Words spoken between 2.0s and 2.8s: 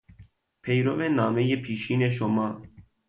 شما